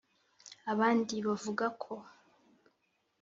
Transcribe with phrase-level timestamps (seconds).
[0.71, 1.93] Abandi bavuga ko